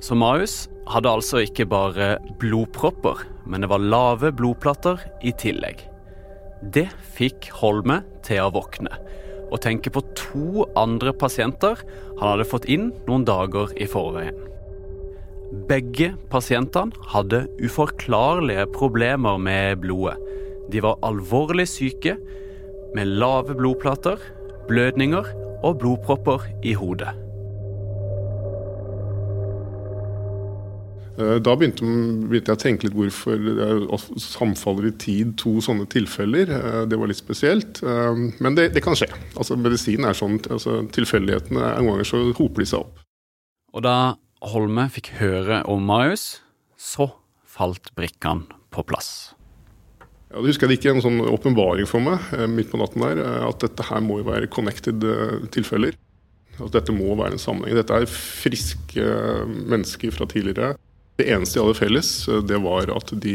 Så 0.00 0.16
Marius 0.16 0.68
hadde 0.90 1.10
altså 1.10 1.42
ikke 1.44 1.66
bare 1.68 2.14
blodpropper, 2.40 3.26
men 3.46 3.64
det 3.64 3.70
var 3.72 3.82
lave 3.82 4.30
blodplater 4.32 5.02
i 5.26 5.34
tillegg. 5.36 5.82
Det 6.60 6.86
fikk 7.16 7.50
Holme 7.60 8.02
til 8.26 8.44
å 8.44 8.52
våkne 8.54 8.94
og 9.50 9.58
tenke 9.64 9.90
på 9.90 10.02
to 10.18 10.66
andre 10.78 11.12
pasienter 11.16 11.80
han 12.20 12.26
hadde 12.28 12.48
fått 12.48 12.68
inn 12.70 12.90
noen 13.08 13.26
dager 13.26 13.72
i 13.80 13.88
forveien. 13.90 14.36
Begge 15.66 16.12
pasientene 16.30 16.94
hadde 17.10 17.48
uforklarlige 17.58 18.68
problemer 18.70 19.40
med 19.42 19.80
blodet. 19.82 20.20
De 20.70 20.82
var 20.84 21.00
alvorlig 21.06 21.66
syke, 21.70 22.16
med 22.94 23.06
lave 23.22 23.54
blodplater, 23.54 24.18
blødninger 24.68 25.26
og 25.66 25.78
blodpropper 25.82 26.46
i 26.66 26.72
hodet. 26.78 27.12
Da 31.20 31.52
begynte, 31.58 31.84
jeg 32.32 32.54
å 32.54 32.58
tenke 32.60 32.86
litt 32.86 32.96
hvorfor 32.96 33.36
det 33.36 33.98
samfaller 34.24 34.88
i 34.88 34.94
tid 35.02 35.34
to 35.40 35.58
sånne 35.64 35.84
tilfeller. 35.90 36.52
Det 36.88 36.96
var 36.96 37.10
litt 37.10 37.20
spesielt. 37.20 37.82
Men 38.40 38.56
det, 38.56 38.70
det 38.76 38.82
kan 38.84 38.96
skje. 38.96 39.10
Altså, 39.34 39.58
medisin 39.60 40.06
er 40.08 40.16
sånn, 40.16 40.38
altså, 40.48 40.80
Tilfeldighetene 40.94 41.74
en 41.74 41.90
ganger 41.90 42.08
så 42.08 42.22
hoper 42.30 42.64
de 42.64 42.70
seg 42.72 42.86
opp. 42.86 43.02
Og 43.76 43.84
da 43.84 43.96
Holme 44.48 44.86
fikk 44.88 45.12
høre 45.18 45.60
om 45.68 45.84
Marius, 45.84 46.38
så 46.80 47.10
falt 47.44 47.92
brikkene 47.98 48.48
på 48.72 48.86
plass. 48.88 49.34
Ja, 50.30 50.38
det 50.38 50.52
husker 50.52 50.68
jeg 50.68 50.70
det 50.70 50.76
gikk 50.78 50.92
en 50.92 51.02
sånn 51.02 51.24
åpenbaring 51.26 51.88
for 51.90 51.98
meg 52.06 52.22
midt 52.54 52.70
på 52.70 52.78
natten 52.78 53.02
der, 53.02 53.18
at 53.48 53.64
dette 53.64 53.82
her 53.88 53.98
må 54.04 54.20
jo 54.20 54.28
være 54.28 54.46
connected 54.46 55.02
tilfeller. 55.50 55.96
At 56.60 56.70
dette 56.76 56.94
må 56.94 57.16
være 57.18 57.34
en 57.34 57.42
sammenheng. 57.42 57.74
Dette 57.74 57.96
er 57.98 58.06
friske 58.06 59.02
mennesker 59.48 60.14
fra 60.14 60.28
tidligere. 60.30 60.76
Det 61.18 61.26
eneste 61.34 61.58
de 61.58 61.64
hadde 61.64 61.78
felles, 61.80 62.10
det 62.46 62.58
var 62.62 62.92
at 62.94 63.10
de 63.24 63.34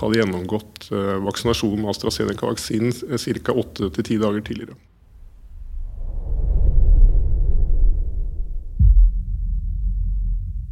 hadde 0.00 0.16
gjennomgått 0.16 0.88
vaksinasjon 1.26 1.76
med 1.82 1.92
AstraZeneca-vaksinen 1.92 2.94
ca. 3.44 3.52
8-10 3.60 4.22
dager 4.24 4.40
tidligere. 4.46 4.78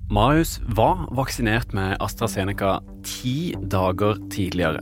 Marius 0.09 0.57
var 0.65 1.05
vaksinert 1.13 1.77
med 1.77 1.99
AstraZeneca 2.01 2.79
ti 3.05 3.53
dager 3.61 4.17
tidligere. 4.33 4.81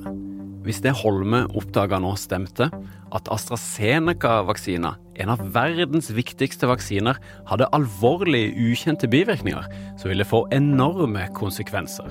Hvis 0.67 0.81
det 0.83 0.97
Holme 0.99 1.45
oppdaga 1.55 2.01
nå 2.03 2.17
stemte, 2.19 2.67
at 3.15 3.29
AstraZeneca-vaksina, 3.31 4.97
en 5.23 5.31
av 5.31 5.45
verdens 5.55 6.09
viktigste 6.11 6.67
vaksiner, 6.67 7.21
hadde 7.47 7.69
alvorlige 7.77 8.51
ukjente 8.73 9.07
bivirkninger, 9.07 9.69
så 9.95 10.11
ville 10.11 10.25
det 10.25 10.31
få 10.33 10.43
enorme 10.57 11.29
konsekvenser. 11.39 12.11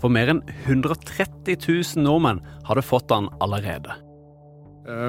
For 0.00 0.08
mer 0.08 0.32
enn 0.32 0.40
130 0.64 1.60
000 1.60 2.06
nordmenn 2.06 2.40
hadde 2.64 2.86
fått 2.86 3.10
den 3.12 3.28
allerede. 3.44 3.98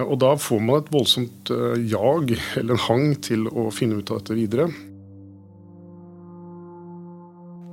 Og 0.04 0.18
da 0.20 0.36
får 0.36 0.60
man 0.62 0.84
et 0.84 0.92
voldsomt 0.94 1.54
jag, 1.88 2.36
eller 2.60 2.76
en 2.76 2.86
hang, 2.90 3.08
til 3.24 3.48
å 3.48 3.70
finne 3.74 4.04
ut 4.04 4.12
av 4.12 4.20
dette 4.20 4.38
videre. 4.38 4.68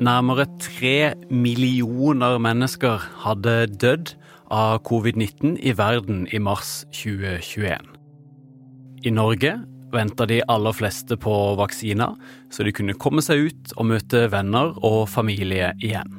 Nærmere 0.00 0.46
tre 0.62 1.18
millioner 1.28 2.38
mennesker 2.40 3.02
hadde 3.26 3.58
dødd 3.74 4.14
av 4.50 4.82
covid-19 4.86 5.56
i 5.62 5.72
verden 5.78 6.26
i 6.30 6.38
mars 6.42 6.82
2021. 6.92 7.86
I 9.02 9.12
Norge 9.14 9.54
venta 9.92 10.26
de 10.26 10.40
aller 10.48 10.74
fleste 10.76 11.16
på 11.18 11.34
vaksiner, 11.58 12.14
så 12.50 12.66
de 12.66 12.74
kunne 12.74 12.98
komme 12.98 13.22
seg 13.24 13.50
ut 13.50 13.72
og 13.76 13.88
møte 13.90 14.26
venner 14.32 14.74
og 14.86 15.06
familie 15.10 15.72
igjen. 15.82 16.18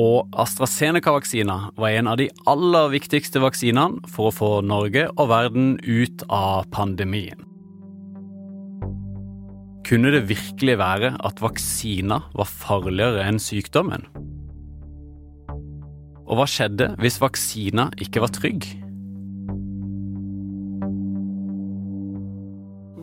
Og 0.00 0.32
AstraZeneca-vaksina 0.40 1.56
var 1.76 1.92
en 1.92 2.08
av 2.08 2.18
de 2.20 2.30
aller 2.48 2.92
viktigste 2.94 3.42
vaksinene 3.42 4.00
for 4.08 4.30
å 4.30 4.34
få 4.34 4.50
Norge 4.64 5.08
og 5.12 5.28
verden 5.32 5.74
ut 5.84 6.24
av 6.32 6.70
pandemien. 6.72 7.48
Kunne 9.84 10.12
det 10.14 10.24
virkelig 10.30 10.78
være 10.80 11.16
at 11.26 11.42
vaksina 11.42 12.22
var 12.32 12.48
farligere 12.48 13.26
enn 13.28 13.40
sykdommen? 13.42 14.06
Og 16.32 16.38
hva 16.38 16.46
skjedde 16.48 16.94
hvis 17.02 17.20
vaksina 17.20 17.90
ikke 18.00 18.22
var 18.24 18.32
trygg? 18.32 18.64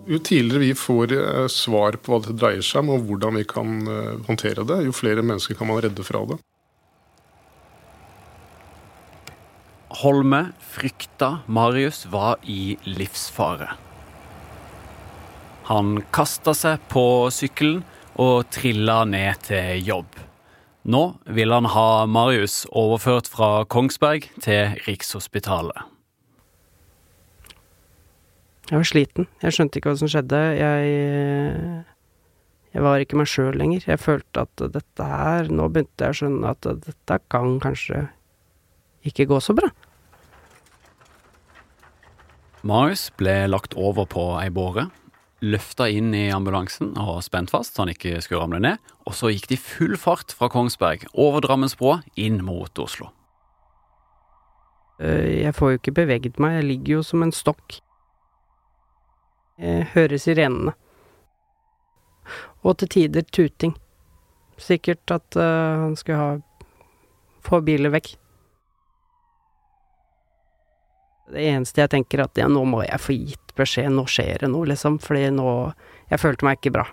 Jo 0.09 0.17
tidligere 0.25 0.63
vi 0.63 0.73
får 0.73 1.11
eh, 1.13 1.47
svar 1.53 1.99
på 2.01 2.15
hva 2.15 2.17
det 2.25 2.33
dreier 2.41 2.65
seg 2.65 2.81
om, 2.81 2.95
og 2.95 3.03
hvordan 3.05 3.35
vi 3.37 3.43
kan 3.45 3.75
eh, 3.85 4.15
håndtere 4.25 4.65
det, 4.65 4.79
jo 4.87 4.95
flere 4.97 5.21
mennesker 5.21 5.53
kan 5.59 5.69
man 5.69 5.77
redde 5.85 6.05
fra 6.07 6.23
det. 6.31 6.39
Holme 9.99 10.39
frykta 10.73 11.29
Marius 11.45 12.07
var 12.09 12.41
i 12.49 12.79
livsfare. 12.89 13.75
Han 15.69 15.99
kasta 16.15 16.55
seg 16.57 16.81
på 16.89 17.05
sykkelen 17.33 17.83
og 18.17 18.49
trilla 18.49 19.03
ned 19.05 19.45
til 19.45 19.85
jobb. 19.85 20.17
Nå 20.87 21.03
vil 21.27 21.51
han 21.51 21.67
ha 21.73 22.05
Marius 22.07 22.63
overført 22.71 23.27
fra 23.27 23.65
Kongsberg 23.67 24.29
til 24.39 24.77
Rikshospitalet. 24.87 25.87
Jeg 28.69 28.77
var 28.77 28.85
sliten. 28.87 29.27
Jeg 29.41 29.55
skjønte 29.55 29.79
ikke 29.79 29.91
hva 29.91 29.99
som 29.99 30.11
skjedde. 30.11 30.39
Jeg, 30.59 31.83
jeg 32.75 32.85
var 32.85 33.01
ikke 33.01 33.17
meg 33.19 33.29
sjøl 33.31 33.57
lenger. 33.57 33.83
Jeg 33.89 34.01
følte 34.01 34.45
at 34.45 34.63
dette 34.75 35.09
her 35.09 35.49
Nå 35.49 35.67
begynte 35.73 36.05
jeg 36.05 36.15
å 36.15 36.19
skjønne 36.21 36.53
at 36.53 36.69
dette 36.85 37.19
kan 37.33 37.57
kanskje 37.63 38.05
ikke 39.09 39.25
gå 39.31 39.39
så 39.41 39.55
bra. 39.57 39.71
Marius 42.61 43.07
ble 43.17 43.47
lagt 43.47 43.73
over 43.79 44.05
på 44.09 44.23
ei 44.37 44.49
båre, 44.51 44.89
løfta 45.41 45.87
inn 45.89 46.11
i 46.15 46.27
ambulansen 46.35 46.91
og 46.99 47.21
spent 47.23 47.51
fast 47.53 47.75
så 47.75 47.85
han 47.85 47.93
ikke 47.93 48.19
skulle 48.23 48.41
ramle 48.43 48.59
ned, 48.63 48.81
og 49.07 49.15
så 49.17 49.31
gikk 49.31 49.47
de 49.51 49.59
full 49.61 49.95
fart 49.99 50.35
fra 50.35 50.49
Kongsberg 50.51 51.05
over 51.13 51.43
Drammensbrua 51.45 52.01
inn 52.19 52.41
mot 52.45 52.81
Oslo. 52.83 53.11
Eh, 54.99 55.45
jeg 55.45 55.55
får 55.55 55.71
jo 55.71 55.79
ikke 55.79 55.95
beveget 56.01 56.39
meg, 56.43 56.59
jeg 56.59 56.69
ligger 56.73 56.99
jo 56.99 57.05
som 57.07 57.23
en 57.23 57.35
stokk. 57.35 57.79
Jeg 59.59 59.89
hører 59.95 60.19
sirenene. 60.19 60.75
Og 62.63 62.77
til 62.79 62.91
tider 62.91 63.23
tuting. 63.31 63.73
Sikkert 64.59 65.11
at 65.11 65.35
uh, 65.39 65.85
han 65.85 65.95
skulle 65.95 66.19
ha 66.19 66.31
få 67.43 67.61
biler 67.63 67.91
vekk. 67.93 68.17
Det 71.29 71.43
eneste 71.45 71.83
jeg 71.83 71.91
tenker 71.93 72.23
at 72.23 72.39
ja, 72.39 72.47
nå 72.49 72.63
må 72.65 72.81
jeg 72.85 73.01
få 73.01 73.15
gitt 73.15 73.51
beskjed, 73.57 73.91
nå 73.93 74.05
skjer 74.09 74.45
det 74.45 74.49
noe, 74.53 74.65
liksom, 74.69 74.97
fordi 75.03 75.29
nå 75.35 75.49
Jeg 76.09 76.21
følte 76.23 76.47
meg 76.47 76.57
ikke 76.57 76.73
bra. 76.73 76.87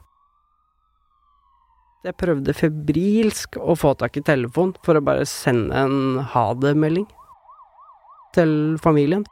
Jeg 2.05 2.15
prøvde 2.21 2.53
febrilsk 2.55 3.57
å 3.57 3.75
få 3.75 3.95
tak 3.99 4.19
i 4.21 4.23
telefon 4.23 4.75
for 4.85 4.99
å 4.99 5.03
bare 5.03 5.25
sende 5.27 5.75
en 5.75 6.21
ha 6.35 6.45
det-melding 6.61 7.07
til 8.37 8.53
familien. 8.83 9.25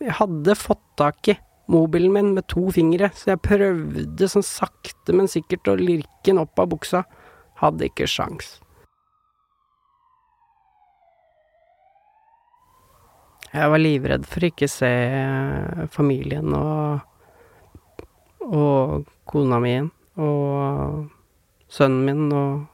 Jeg 0.00 0.16
hadde 0.18 0.56
fått 0.56 0.82
tak 0.98 1.28
i 1.28 1.36
mobilen 1.70 2.16
min 2.16 2.32
med 2.34 2.48
to 2.50 2.70
fingre, 2.74 3.12
så 3.14 3.34
jeg 3.34 3.44
prøvde 3.44 4.30
sånn 4.32 4.46
sakte, 4.46 5.12
men 5.14 5.30
sikkert 5.30 5.68
å 5.68 5.76
lirke 5.78 6.32
den 6.32 6.40
opp 6.42 6.58
av 6.58 6.72
buksa. 6.72 7.04
Hadde 7.60 7.86
ikke 7.92 8.08
sjans. 8.10 8.61
Jeg 13.52 13.68
var 13.68 13.80
livredd 13.82 14.24
for 14.24 14.46
ikke 14.48 14.68
se 14.70 14.88
familien 15.92 16.54
og 16.56 17.08
og 18.42 19.06
kona 19.28 19.58
mi 19.62 19.76
og 20.20 21.06
sønnen 21.72 22.04
min, 22.04 22.32
og 22.32 22.66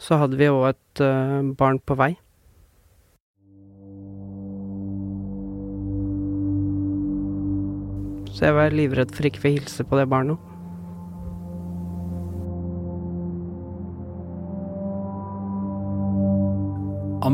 så 0.00 0.18
hadde 0.20 0.40
vi 0.40 0.50
òg 0.50 0.66
et 0.72 1.02
uh, 1.04 1.40
barn 1.56 1.80
på 1.80 1.96
vei. 2.00 2.12
Så 8.30 8.48
jeg 8.48 8.56
var 8.56 8.76
livredd 8.76 9.12
for 9.14 9.28
ikke 9.28 9.40
å 9.40 9.46
få 9.46 9.54
hilse 9.56 9.84
på 9.88 10.00
det 10.00 10.08
barnet. 10.10 10.49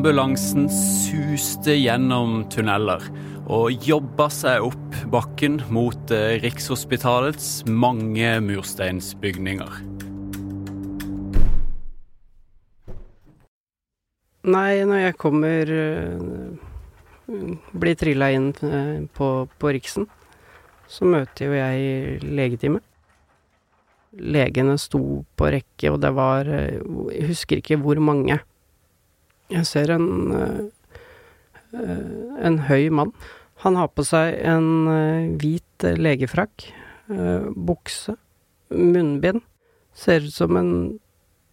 Ambulansen 0.06 0.68
suste 0.70 1.74
gjennom 1.74 2.44
tunneler 2.46 3.02
og 3.50 3.82
jobba 3.82 4.28
seg 4.30 4.62
opp 4.68 4.98
bakken 5.10 5.56
mot 5.74 6.12
eh, 6.14 6.36
Rikshospitalets 6.44 7.64
mange 7.66 8.28
mursteinsbygninger. 8.46 9.80
Nei, 14.46 14.70
når 14.86 15.02
jeg 15.08 15.18
kommer 15.26 15.74
eh, 15.80 16.24
Blir 17.74 17.98
trilla 17.98 18.30
inn 18.30 18.52
eh, 18.62 19.04
på, 19.10 19.34
på 19.58 19.74
Riksen, 19.74 20.06
så 20.86 21.10
møter 21.18 21.50
jo 21.50 21.58
jeg 21.58 22.20
legetime. 22.22 22.86
Legene 24.22 24.78
sto 24.78 25.24
på 25.34 25.50
rekke, 25.50 25.90
og 25.90 26.04
det 26.06 26.14
var 26.14 26.46
Jeg 26.46 27.32
husker 27.34 27.58
ikke 27.58 27.82
hvor 27.82 27.98
mange. 27.98 28.44
Jeg 29.52 29.66
ser 29.66 29.92
en 29.94 30.72
en 31.76 32.58
høy 32.68 32.90
mann. 32.94 33.12
Han 33.64 33.76
har 33.78 33.90
på 33.94 34.04
seg 34.06 34.36
en 34.46 35.36
hvit 35.40 35.86
legefrakk, 35.98 36.68
bukse, 37.56 38.16
munnbind. 38.70 39.42
Ser 39.96 40.26
ut 40.26 40.34
som 40.34 40.56
en 40.60 40.72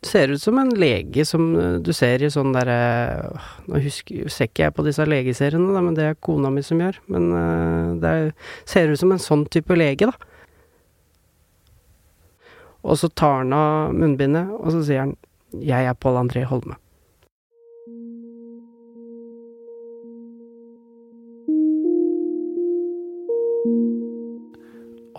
Ser 0.03 0.33
ut 0.33 0.41
som 0.41 0.57
en 0.59 0.73
lege 0.75 1.23
som 1.23 1.45
du 1.79 1.93
ser 1.95 2.25
i 2.25 2.27
sånn 2.27 2.49
derre 2.51 3.29
Nå 3.71 3.79
husker, 3.79 4.25
ser 4.27 4.49
ikke 4.49 4.65
jeg 4.65 4.73
på 4.75 4.83
disse 4.83 5.05
legeseriene, 5.07 5.71
da, 5.71 5.79
men 5.79 5.95
det 5.95 6.09
er 6.09 6.17
kona 6.19 6.51
mi 6.51 6.59
som 6.59 6.81
gjør. 6.83 6.99
Men 7.07 7.29
det 8.03 8.11
er, 8.11 8.27
ser 8.67 8.91
ut 8.91 8.99
som 8.99 9.15
en 9.15 9.23
sånn 9.23 9.45
type 9.47 9.77
lege, 9.79 10.11
da. 10.11 10.11
Og 12.83 12.99
så 12.99 13.07
tar 13.15 13.45
han 13.45 13.55
av 13.55 13.95
munnbindet, 13.95 14.51
og 14.51 14.75
så 14.75 14.83
sier 14.83 15.05
han 15.05 15.15
'Jeg 15.55 15.87
er 15.87 15.95
Pål 15.95 16.19
André 16.19 16.43
Holme'. 16.51 16.75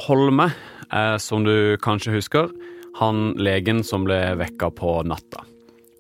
Holme 0.05 0.51
er, 0.93 1.19
som 1.23 1.47
du 1.47 1.77
kanskje 1.83 2.19
husker, 2.19 2.51
han 2.99 3.33
legen 3.41 3.83
som 3.87 4.05
ble 4.07 4.19
vekka 4.39 4.69
på 4.77 4.99
natta. 5.09 5.45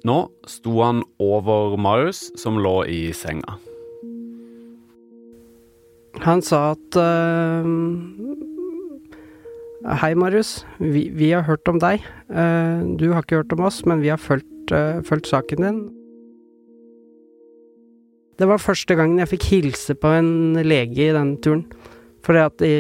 Nå 0.05 0.19
sto 0.51 0.75
han 0.85 1.01
over 1.23 1.79
Marius, 1.81 2.27
som 2.37 2.61
lå 2.61 2.83
i 2.90 3.09
senga. 3.17 3.57
Han 6.23 6.45
sa 6.45 6.75
at 6.75 6.99
uh, 7.01 7.64
Hei, 10.01 10.12
Marius. 10.17 10.62
Vi, 10.79 11.09
vi, 11.12 11.33
har 11.33 11.49
hørt 11.49 11.69
om 11.69 11.81
deg. 11.81 12.05
Uh, 12.29 12.85
du 13.01 13.11
har 13.12 13.25
ikke 13.25 13.40
hørt 13.40 13.57
om 13.57 13.64
oss, 13.67 13.83
men 13.88 14.05
vi 14.05 14.12
har 14.12 14.21
fulgt, 14.21 14.73
uh, 14.73 15.01
fulgt 15.05 15.33
saken 15.33 15.64
din. 15.64 15.81
Det 18.37 18.49
var 18.51 18.62
første 18.62 18.97
gangen 18.99 19.21
jeg 19.23 19.33
fikk 19.37 19.49
hilse 19.51 19.97
på 19.97 20.12
en 20.19 20.61
lege 20.64 21.09
i 21.09 21.17
den 21.17 21.37
turen. 21.43 21.67
Fordi 22.25 22.40
at 22.45 22.57
de 22.62 22.73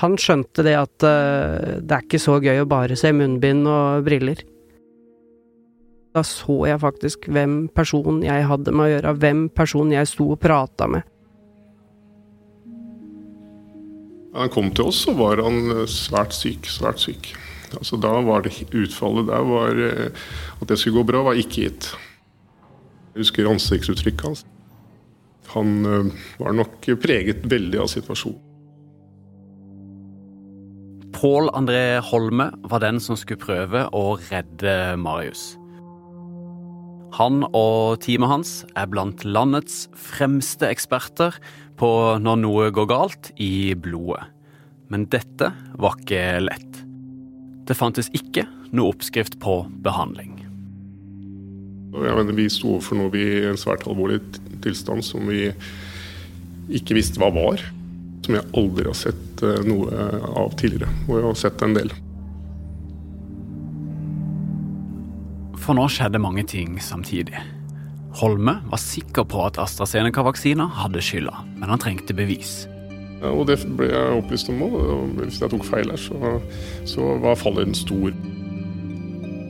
han 0.00 0.16
skjønte 0.18 0.64
det 0.66 0.74
at 0.78 1.06
uh, 1.06 1.78
det 1.78 1.94
er 1.94 2.02
ikke 2.02 2.22
så 2.22 2.40
gøy 2.42 2.64
å 2.64 2.68
bare 2.68 2.98
se 2.98 3.12
munnbind 3.14 3.66
og 3.70 4.04
briller. 4.06 4.42
Da 6.14 6.22
så 6.26 6.60
jeg 6.68 6.82
faktisk 6.82 7.28
hvem 7.34 7.64
person 7.74 8.22
jeg 8.22 8.46
hadde 8.48 8.74
med 8.74 8.86
å 8.86 8.92
gjøre, 8.92 9.16
hvem 9.22 9.48
person 9.54 9.92
jeg 9.94 10.10
sto 10.10 10.28
og 10.34 10.40
prata 10.42 10.88
med. 10.90 11.06
Da 14.34 14.42
han 14.42 14.50
kom 14.50 14.70
til 14.74 14.90
oss, 14.90 15.04
så 15.06 15.14
var 15.14 15.42
han 15.46 15.86
svært 15.90 16.34
syk, 16.34 16.66
svært 16.70 17.02
syk. 17.02 17.30
Altså 17.74 17.98
Da 17.98 18.10
var 18.22 18.44
det 18.44 18.52
utfallet 18.70 19.26
der 19.26 19.46
var 19.48 19.78
At 20.60 20.68
det 20.70 20.76
skulle 20.78 21.00
gå 21.00 21.06
bra, 21.08 21.24
var 21.26 21.38
ikke 21.38 21.64
gitt. 21.66 21.88
Jeg 23.14 23.24
husker 23.24 23.50
ansiktsuttrykket 23.50 24.26
hans. 24.26 24.44
Han 25.54 25.86
var 26.38 26.54
nok 26.54 26.90
preget 27.02 27.46
veldig 27.50 27.82
av 27.82 27.90
situasjonen. 27.90 28.43
Pål 31.14 31.48
André 31.54 32.00
Holme 32.02 32.48
var 32.66 32.82
den 32.82 32.98
som 33.02 33.16
skulle 33.18 33.38
prøve 33.38 33.84
å 33.94 34.16
redde 34.26 34.72
Marius. 34.98 35.54
Han 37.14 37.44
og 37.54 38.00
teamet 38.02 38.30
hans 38.32 38.54
er 38.74 38.88
blant 38.90 39.22
landets 39.22 39.84
fremste 39.94 40.66
eksperter 40.66 41.36
på 41.78 41.90
når 42.18 42.40
noe 42.42 42.70
går 42.74 42.88
galt 42.90 43.30
i 43.38 43.76
blodet. 43.78 44.24
Men 44.90 45.06
dette 45.10 45.52
var 45.78 46.00
ikke 46.00 46.40
lett. 46.42 46.80
det 47.64 47.76
fantes 47.78 48.10
ikke 48.12 48.44
noe 48.76 48.92
oppskrift 48.92 49.38
på 49.40 49.62
behandling. 49.86 50.34
Jeg 51.94 52.16
mener, 52.18 52.34
vi 52.34 52.50
sto 52.50 52.74
overfor 52.74 52.98
noe 52.98 53.14
i 53.16 53.46
en 53.48 53.56
svært 53.56 53.86
alvorlig 53.86 54.18
tilstand 54.66 55.06
som 55.06 55.24
vi 55.30 55.46
ikke 56.74 56.98
visste 56.98 57.22
hva 57.22 57.30
var. 57.32 57.62
Som 58.24 58.38
jeg 58.38 58.48
aldri 58.56 58.88
har 58.88 58.96
sett 58.96 59.44
eh, 59.44 59.62
noe 59.68 60.08
av 60.32 60.54
tidligere, 60.60 60.90
og 61.08 61.18
jeg 61.18 61.26
har 61.28 61.40
sett 61.44 61.64
en 61.66 61.76
del. 61.76 61.92
For 65.64 65.76
nå 65.76 65.86
skjedde 65.88 66.20
mange 66.20 66.44
ting 66.48 66.76
samtidig. 66.82 67.40
Holme 68.20 68.58
var 68.70 68.78
sikker 68.78 69.24
på 69.26 69.40
at 69.46 69.58
AstraZeneca-vaksina 69.58 70.68
hadde 70.82 71.02
skylda, 71.02 71.40
men 71.56 71.72
han 71.72 71.80
trengte 71.82 72.14
bevis. 72.16 72.62
Ja, 73.22 73.32
og 73.32 73.48
det 73.48 73.56
ble 73.78 73.88
jeg 73.88 74.20
opplyst 74.20 74.50
om 74.52 74.60
òg. 74.66 74.76
Hvis 75.18 75.40
jeg 75.40 75.50
tok 75.54 75.64
feil 75.66 75.90
her, 75.90 76.00
så, 76.00 76.36
så 76.88 77.14
var 77.24 77.40
fallhøyden 77.40 77.76
stor. 77.78 78.12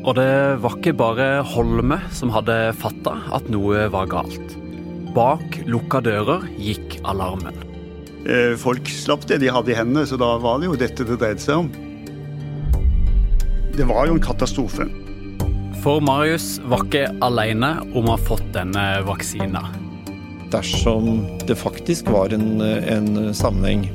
Og 0.04 0.12
det 0.18 0.32
var 0.62 0.78
ikke 0.78 0.94
bare 1.00 1.28
Holme 1.54 1.98
som 2.14 2.32
hadde 2.32 2.74
fatta 2.78 3.18
at 3.34 3.50
noe 3.52 3.88
var 3.92 4.08
galt. 4.12 4.58
Bak 5.16 5.62
lukka 5.66 6.02
dører 6.04 6.46
gikk 6.60 7.00
alarmen. 7.08 7.73
Eh, 8.24 8.56
folk 8.56 8.88
slapp 8.88 9.26
det 9.28 9.42
de 9.42 9.50
hadde 9.52 9.74
i 9.74 9.76
hendene, 9.76 10.06
så 10.08 10.16
da 10.16 10.30
var 10.40 10.60
det 10.60 10.70
jo 10.70 10.78
dette 10.80 11.04
det 11.04 11.18
dreide 11.20 11.44
seg 11.44 11.60
om. 11.60 11.72
Det 13.74 13.84
var 13.84 14.08
jo 14.08 14.14
en 14.16 14.22
katastrofe. 14.24 14.87
For 15.82 16.00
Marius 16.00 16.56
var 16.64 16.87
ikke 16.87 17.10
alene 17.26 17.74
om 17.92 18.08
å 18.08 18.14
ha 18.14 18.22
fått 18.30 18.46
denne 18.54 18.84
vaksina. 19.04 19.66
Dersom 20.54 21.26
det 21.44 21.58
faktisk 21.60 22.08
var 22.14 22.32
en, 22.32 22.62
en 22.62 23.34
sammenheng, 23.37 23.90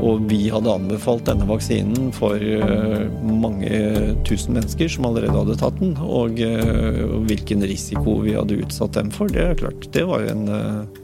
og 0.00 0.26
vi 0.28 0.48
hadde 0.50 0.72
anbefalt 0.72 1.28
denne 1.28 1.46
vaksinen 1.46 2.10
for 2.16 2.42
eh, 2.42 3.06
mange 3.22 3.78
tusen 4.26 4.58
mennesker 4.58 4.90
som 4.90 5.06
allerede 5.06 5.36
hadde 5.36 5.58
tatt 5.62 5.78
den, 5.78 5.94
og, 6.02 6.42
eh, 6.42 6.98
og 7.06 7.30
hvilken 7.30 7.62
risiko 7.68 8.18
vi 8.26 8.34
hadde 8.34 8.58
utsatt 8.66 8.98
dem 8.98 9.14
for, 9.14 9.30
det 9.30 9.52
er 9.52 9.62
klart, 9.62 9.86
det 9.94 10.02
var 10.10 10.26
en, 10.34 10.44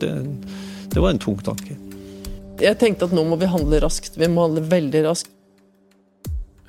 det, 0.02 0.12
det 0.90 0.98
var 0.98 1.14
en 1.14 1.22
tung 1.22 1.38
tanke. 1.46 1.78
Jeg 2.62 2.78
tenkte 2.78 3.08
at 3.08 3.14
nå 3.16 3.24
må 3.26 3.34
vi 3.40 3.48
handle 3.50 3.80
raskt. 3.82 4.14
Vi 4.14 4.28
må 4.30 4.44
handle 4.44 4.62
veldig 4.70 5.00
raskt. 5.08 5.32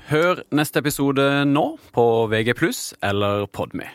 Hør 0.10 0.42
neste 0.50 0.82
episode 0.82 1.22
nå 1.46 1.66
på 1.94 2.06
VG+, 2.32 2.56
eller 3.06 3.46
Podme. 3.54 3.86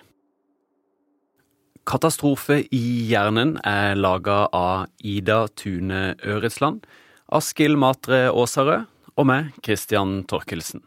Katastrofe 1.88 2.60
i 2.70 2.84
hjernen 3.10 3.56
er 3.66 3.98
laga 3.98 4.44
av 4.54 4.86
Ida 5.02 5.40
Tune 5.58 6.14
Øretsland, 6.22 6.86
Askild 7.34 7.80
Matre 7.82 8.28
Aasarød 8.30 8.86
og 9.18 9.26
meg, 9.26 9.50
Christian 9.66 10.20
Torkelsen. 10.30 10.84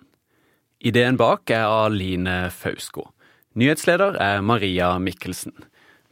Ideen 0.79 1.19
bak 1.19 1.51
er 1.51 1.67
av 1.67 1.91
Line 1.91 2.45
Fausko. 2.55 3.09
Nyhetsleder 3.59 4.15
er 4.15 4.45
Maria 4.45 4.93
Mikkelsen. 4.95 5.57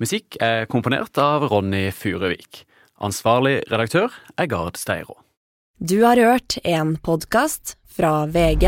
Musikk 0.01 0.35
er 0.43 0.67
komponert 0.67 1.15
av 1.23 1.47
Ronny 1.47 1.87
Furuvik. 1.95 2.65
Ansvarlig 2.99 3.61
redaktør 3.71 4.11
er 4.35 4.49
Gard 4.51 4.75
Steiro. 4.75 5.15
Du 5.79 6.01
har 6.03 6.19
hørt 6.19 6.57
en 6.67 6.97
podkast 6.99 7.77
fra 7.87 8.25
VG. 8.27 8.67